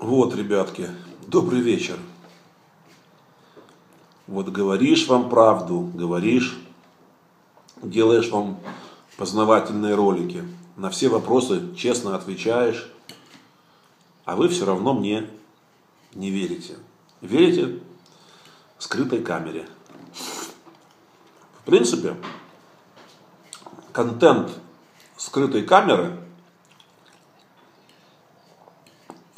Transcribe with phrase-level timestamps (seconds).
[0.00, 0.90] Вот, ребятки,
[1.26, 1.98] добрый вечер.
[4.28, 6.56] Вот говоришь вам правду, говоришь,
[7.82, 8.60] делаешь вам
[9.16, 10.44] познавательные ролики,
[10.76, 12.88] на все вопросы честно отвечаешь,
[14.24, 15.28] а вы все равно мне
[16.14, 16.76] не верите.
[17.20, 17.80] Верите
[18.78, 19.68] скрытой камере.
[21.60, 22.14] В принципе,
[23.90, 24.52] контент
[25.16, 26.16] скрытой камеры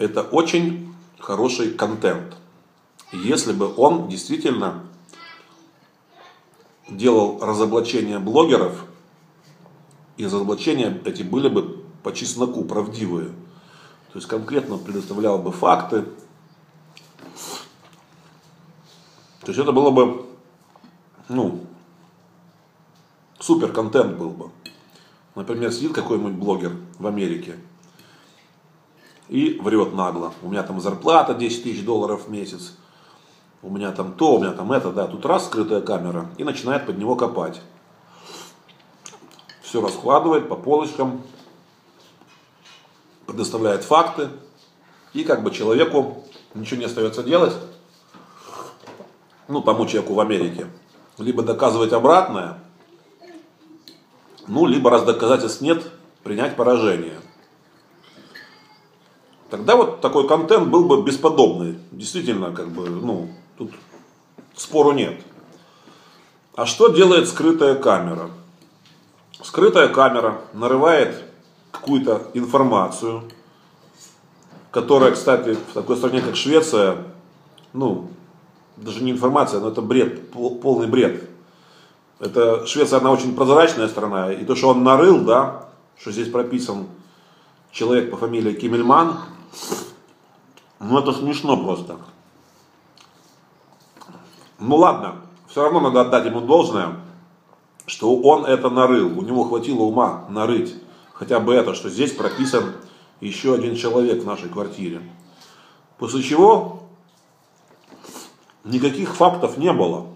[0.00, 2.36] это очень хороший контент.
[3.12, 4.82] Если бы он действительно
[6.88, 8.86] делал разоблачение блогеров,
[10.16, 13.28] и разоблачения эти были бы по чесноку правдивые.
[14.12, 16.06] То есть конкретно предоставлял бы факты.
[19.40, 20.26] То есть это было бы,
[21.28, 21.60] ну,
[23.38, 24.50] супер контент был бы.
[25.34, 27.56] Например, сидит какой-нибудь блогер в Америке
[29.30, 30.34] и врет нагло.
[30.42, 32.74] У меня там зарплата 10 тысяч долларов в месяц.
[33.62, 35.06] У меня там то, у меня там это, да.
[35.06, 37.60] Тут раз скрытая камера и начинает под него копать.
[39.62, 41.22] Все раскладывает по полочкам,
[43.26, 44.30] предоставляет факты.
[45.12, 47.54] И как бы человеку ничего не остается делать,
[49.46, 50.66] ну, тому человеку в Америке,
[51.18, 52.58] либо доказывать обратное,
[54.48, 55.88] ну, либо раз доказательств нет,
[56.24, 57.20] принять поражение.
[59.50, 61.76] Тогда вот такой контент был бы бесподобный.
[61.90, 63.72] Действительно, как бы, ну, тут
[64.54, 65.20] спору нет.
[66.54, 68.30] А что делает скрытая камера?
[69.42, 71.24] Скрытая камера нарывает
[71.72, 73.24] какую-то информацию,
[74.70, 76.98] которая, кстати, в такой стране, как Швеция,
[77.72, 78.08] ну,
[78.76, 81.28] даже не информация, но это бред, полный бред.
[82.20, 86.86] Это Швеция, она очень прозрачная страна, и то, что он нарыл, да, что здесь прописан
[87.72, 89.18] человек по фамилии Кимельман,
[90.78, 91.98] ну это смешно просто.
[94.58, 95.16] Ну ладно,
[95.48, 96.96] все равно надо отдать ему должное,
[97.86, 100.74] что он это нарыл, у него хватило ума нарыть
[101.20, 102.72] хотя бы это, что здесь прописан
[103.20, 105.02] еще один человек в нашей квартире.
[105.98, 106.84] После чего
[108.64, 110.06] никаких фактов не было.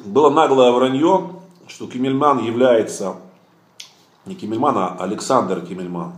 [0.00, 1.30] Было наглое вранье,
[1.68, 3.18] что Кимельман является,
[4.26, 6.12] не Кимельман, а Александр Кимельман,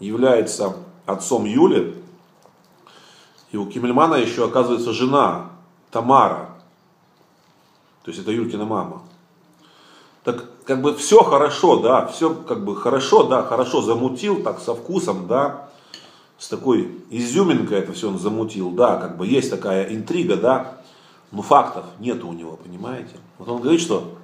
[0.00, 0.76] является
[1.06, 1.94] отцом Юли.
[3.52, 5.50] И у Кимельмана еще оказывается жена
[5.90, 6.48] Тамара.
[8.02, 9.02] То есть это Юлькина мама.
[10.24, 14.74] Так как бы все хорошо, да, все как бы хорошо, да, хорошо замутил, так со
[14.74, 15.68] вкусом, да,
[16.38, 20.78] с такой изюминкой это все он замутил, да, как бы есть такая интрига, да,
[21.32, 23.16] но фактов нету у него, понимаете?
[23.38, 24.14] Вот он говорит, что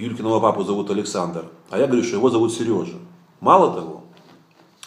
[0.00, 2.96] Юлькиного папу зовут Александр, а я говорю, что его зовут Сережа.
[3.40, 4.02] Мало того,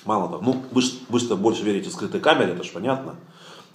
[0.05, 3.15] мало того, ну вы вы больше верите в скрытой камере, это же понятно.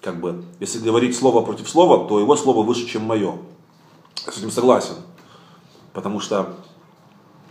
[0.01, 3.37] Как бы, если говорить слово против слова, то его слово выше, чем мое.
[4.27, 4.95] Я с этим согласен.
[5.93, 6.55] Потому что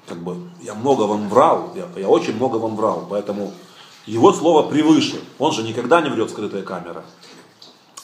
[0.07, 3.51] как бы, я много вам врал, я, я очень много вам врал, поэтому
[4.05, 5.21] его слово превыше.
[5.37, 7.03] Он же никогда не врет скрытая камера.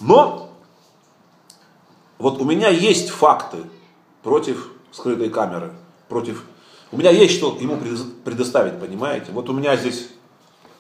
[0.02, 0.50] Но
[2.18, 3.60] вот у меня есть факты
[4.22, 5.74] против скрытой камеры,
[6.08, 6.46] против...
[6.92, 7.78] У меня есть что ему
[8.24, 9.32] предоставить, понимаете?
[9.32, 10.10] Вот у меня здесь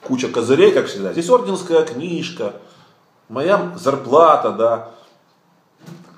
[0.03, 1.11] куча козырей, как всегда.
[1.11, 2.53] Здесь орденская книжка,
[3.29, 4.91] моя зарплата, да,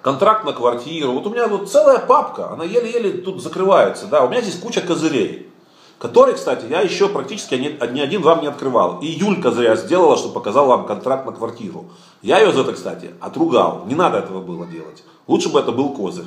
[0.01, 1.13] контракт на квартиру.
[1.13, 4.25] Вот у меня вот целая папка, она еле-еле тут закрывается, да.
[4.25, 5.49] У меня здесь куча козырей,
[5.97, 8.99] которые, кстати, я еще практически ни, ни один вам не открывал.
[8.99, 11.85] И Юлька зря сделала, что показала вам контракт на квартиру.
[12.21, 13.85] Я ее за это, кстати, отругал.
[13.87, 15.03] Не надо этого было делать.
[15.27, 16.25] Лучше бы это был козырь.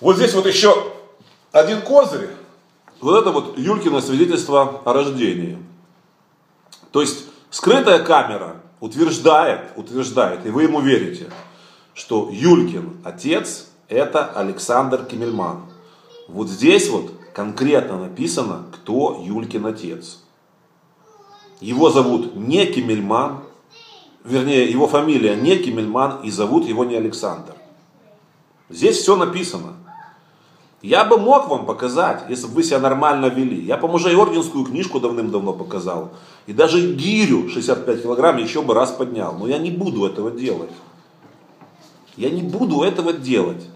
[0.00, 0.92] Вот здесь вот еще
[1.52, 2.30] один козырь.
[3.00, 5.58] Вот это вот Юлькино свидетельство о рождении.
[6.92, 11.30] То есть скрытая камера утверждает, утверждает, и вы ему верите,
[11.94, 15.62] что Юлькин отец это Александр Кемельман.
[16.28, 20.22] Вот здесь вот конкретно написано, кто Юлькин отец.
[21.60, 23.44] Его зовут не Кемельман,
[24.24, 27.54] вернее, его фамилия не Кемельман и зовут его не Александр.
[28.68, 29.74] Здесь все написано.
[30.86, 33.60] Я бы мог вам показать, если бы вы себя нормально вели.
[33.60, 36.10] Я, по-моему, и орденскую книжку давным-давно показал.
[36.46, 39.36] И даже гирю 65 килограмм еще бы раз поднял.
[39.36, 40.70] Но я не буду этого делать.
[42.16, 43.68] Я не буду этого делать.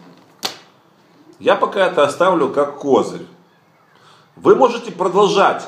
[1.41, 3.27] Я пока это оставлю как козырь.
[4.37, 5.67] Вы можете продолжать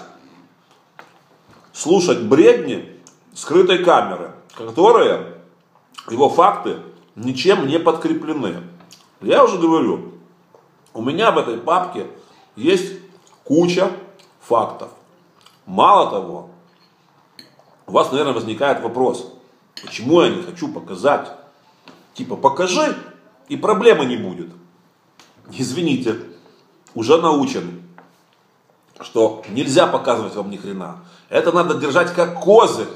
[1.73, 2.89] слушать бредни
[3.35, 5.39] скрытой камеры, которые,
[6.09, 6.77] его факты,
[7.17, 8.63] ничем не подкреплены.
[9.21, 10.13] Я уже говорю,
[10.95, 12.07] у меня в этой папке
[12.57, 12.95] есть
[13.45, 13.91] куча
[14.41, 14.91] фактов.
[15.67, 16.51] Мало того,
[17.87, 19.33] у вас, наверное, возникает вопрос,
[19.83, 21.33] почему я не хочу показать?
[22.15, 22.97] Типа, покажи,
[23.49, 24.49] и проблемы не будет.
[25.51, 26.17] Извините,
[26.95, 27.83] уже научен,
[29.01, 31.05] что нельзя показывать вам ни хрена.
[31.29, 32.89] Это надо держать как козырь.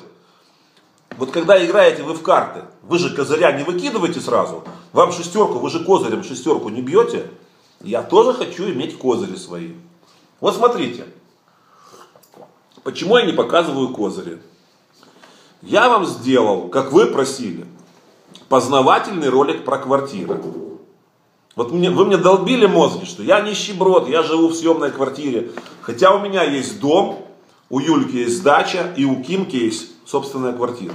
[1.16, 4.64] Вот когда играете вы в карты, вы же козыря не выкидываете сразу.
[4.92, 7.30] Вам шестерку, вы же козырем шестерку не бьете.
[7.80, 9.72] Я тоже хочу иметь козыри свои.
[10.40, 11.04] Вот смотрите.
[12.82, 14.40] Почему я не показываю козыри?
[15.62, 17.66] Я вам сделал, как вы просили,
[18.48, 20.40] познавательный ролик про квартиры.
[21.56, 25.50] Вот мне, вы мне долбили мозги, что я нищеброд, я живу в съемной квартире.
[25.80, 27.26] Хотя у меня есть дом,
[27.70, 30.94] у Юльки есть дача и у Кимки есть собственная квартира.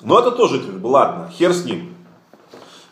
[0.00, 1.94] Но это тоже ладно, хер с ним.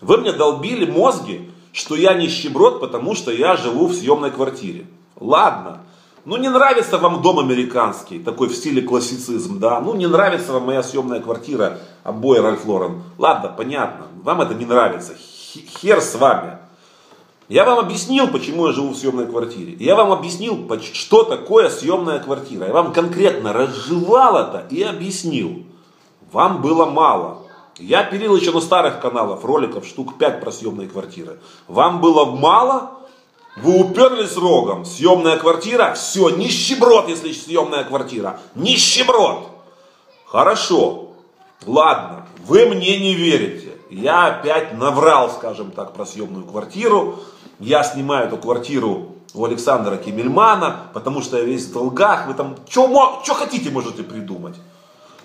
[0.00, 4.86] Вы мне долбили мозги, что я нищеброд, потому что я живу в съемной квартире.
[5.20, 5.80] Ладно,
[6.24, 10.64] ну не нравится вам дом американский, такой в стиле классицизм, да, ну не нравится вам
[10.64, 13.02] моя съемная квартира, обои Ральф Лорен.
[13.18, 16.58] Ладно, понятно, вам это не нравится, хер с вами.
[17.48, 19.74] Я вам объяснил, почему я живу в съемной квартире.
[19.78, 22.66] Я вам объяснил, что такое съемная квартира.
[22.66, 25.64] Я вам конкретно разжевал это и объяснил.
[26.30, 27.47] Вам было мало.
[27.78, 31.38] Я пилил еще на старых каналах роликов штук 5 про съемные квартиры.
[31.68, 32.90] Вам было мало?
[33.56, 34.84] Вы уперлись рогом.
[34.84, 35.94] Съемная квартира?
[35.94, 38.40] Все, нищеброд, если съемная квартира.
[38.54, 39.48] Нищеброд.
[40.26, 41.12] Хорошо.
[41.66, 43.72] Ладно, вы мне не верите.
[43.90, 47.20] Я опять наврал, скажем так, про съемную квартиру.
[47.58, 52.26] Я снимаю эту квартиру у Александра Кемельмана, потому что я весь в долгах.
[52.26, 54.56] Вы там что хотите можете придумать.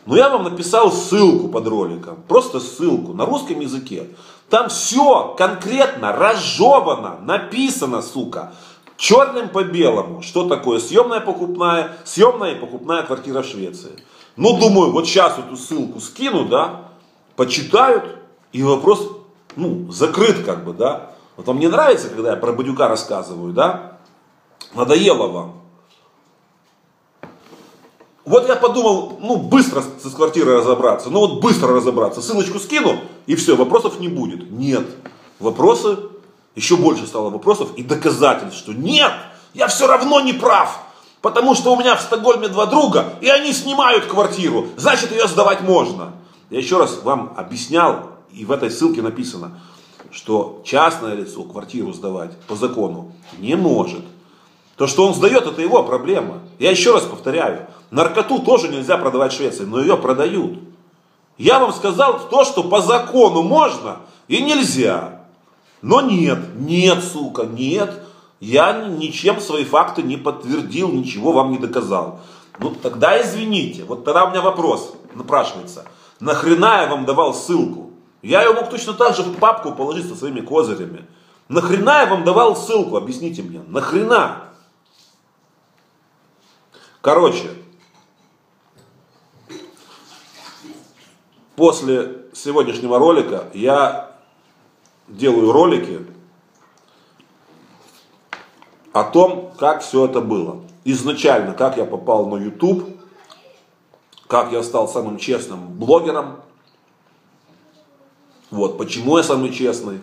[0.06, 4.10] Но я вам написал ссылку под роликом, просто ссылку на русском языке.
[4.50, 8.54] Там все конкретно разжевано, написано, сука,
[8.98, 13.92] черным по белому, что такое съемная покупная, съемная и покупная квартира в Швеции.
[14.36, 16.90] Ну, думаю, вот сейчас эту ссылку скину, да,
[17.36, 18.04] почитают,
[18.52, 19.10] и вопрос,
[19.56, 21.12] ну, закрыт как бы, да.
[21.38, 23.98] Вот вам не нравится, когда я про Бадюка рассказываю, да?
[24.76, 25.63] Надоело вам.
[28.26, 33.36] Вот я подумал, ну быстро с квартирой разобраться, ну вот быстро разобраться, ссылочку скину и
[33.36, 34.50] все, вопросов не будет.
[34.50, 34.86] Нет,
[35.40, 35.98] вопросы,
[36.56, 39.12] еще больше стало вопросов и доказательств, что нет,
[39.54, 40.80] я все равно не прав,
[41.22, 45.62] потому что у меня в Стокгольме два друга, и они снимают квартиру, значит ее сдавать
[45.62, 46.14] можно.
[46.50, 49.60] Я еще раз вам объяснял, и в этой ссылке написано,
[50.12, 54.06] что частное лицо квартиру сдавать по закону не может.
[54.78, 56.40] То, что он сдает, это его проблема.
[56.58, 60.60] Я еще раз повторяю, наркоту тоже нельзя продавать в Швеции, но ее продают.
[61.38, 65.22] Я вам сказал то, что по закону можно и нельзя.
[65.82, 68.04] Но нет, нет, сука, нет.
[68.40, 72.20] Я ничем свои факты не подтвердил, ничего вам не доказал.
[72.60, 75.86] Ну тогда извините, вот тогда у меня вопрос напрашивается.
[76.20, 77.92] Нахрена я вам давал ссылку?
[78.22, 81.06] Я ее мог точно так же в папку положить со своими козырями.
[81.48, 84.44] Нахрена я вам давал ссылку, объясните мне, нахрена?
[87.02, 87.50] Короче,
[91.56, 94.16] после сегодняшнего ролика я
[95.08, 96.06] делаю ролики
[98.92, 100.62] о том, как все это было.
[100.86, 103.00] Изначально, как я попал на YouTube,
[104.28, 106.42] как я стал самым честным блогером.
[108.52, 110.02] Вот, почему я самый честный.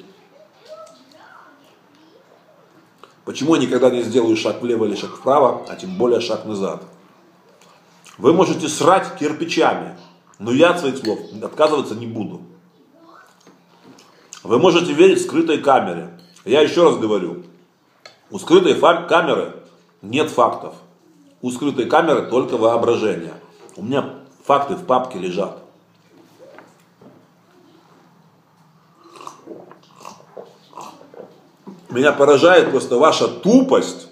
[3.25, 6.83] Почему я никогда не сделаю шаг влево или шаг вправо, а тем более шаг назад?
[8.19, 9.97] Вы можете срать кирпичами,
[10.41, 12.41] но я от своих слов отказываться не буду.
[14.43, 16.19] Вы можете верить скрытой камере.
[16.47, 17.45] Я еще раз говорю,
[18.31, 19.55] у скрытой камеры
[20.01, 20.75] нет фактов.
[21.43, 23.35] У скрытой камеры только воображение.
[23.77, 25.63] У меня факты в папке лежат.
[31.91, 34.09] Меня поражает просто ваша тупость,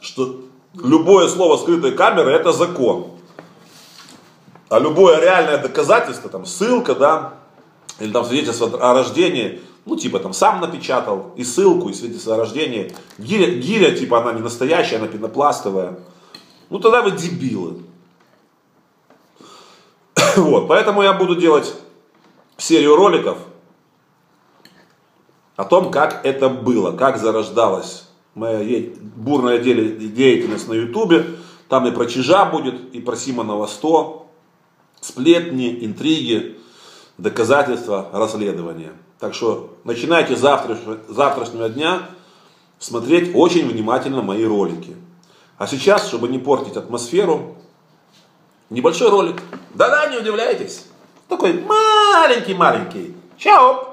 [0.00, 0.42] что
[0.74, 3.17] любое слово скрытой камеры это закон.
[4.68, 7.34] А любое реальное доказательство, там ссылка, да,
[7.98, 12.38] или там свидетельство о рождении, ну, типа там сам напечатал и ссылку, и свидетельство о
[12.38, 12.94] рождении.
[13.16, 15.98] Гиря, гиря, типа, она не настоящая, она пенопластовая.
[16.68, 17.82] Ну, тогда вы дебилы.
[20.36, 21.74] Вот, поэтому я буду делать
[22.58, 23.38] серию роликов
[25.56, 31.24] о том, как это было, как зарождалась моя бурная деятельность на ютубе.
[31.68, 34.27] Там и про Чижа будет, и про Симонова 100,
[35.00, 36.58] сплетни, интриги,
[37.18, 38.92] доказательства, расследования.
[39.18, 40.78] Так что начинайте завтра,
[41.08, 42.02] завтрашнего дня
[42.78, 44.96] смотреть очень внимательно мои ролики.
[45.56, 47.56] А сейчас, чтобы не портить атмосферу,
[48.70, 49.40] Небольшой ролик.
[49.74, 50.84] Да-да, не удивляйтесь.
[51.26, 53.14] Такой маленький-маленький.
[53.38, 53.87] Чао!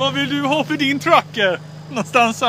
[0.00, 1.60] Vad vill du ha för din trucker?
[1.88, 2.42] Någonstans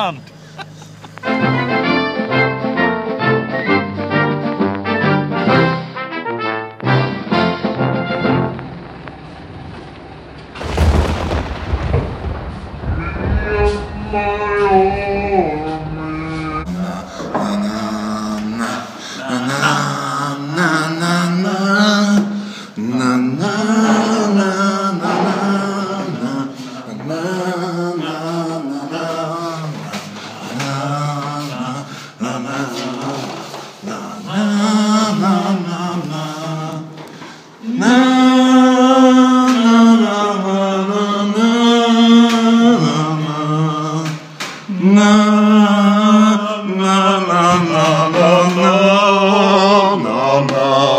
[47.69, 50.90] nam nam nam nam nam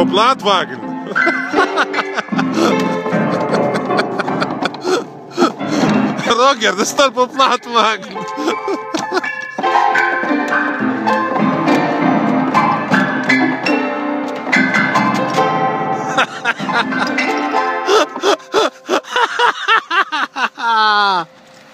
[0.00, 0.78] Op laadwagen.
[6.26, 8.18] Roger, de stap op laadwagen.